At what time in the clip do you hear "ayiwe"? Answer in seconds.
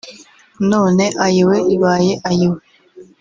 1.25-1.57, 2.29-2.59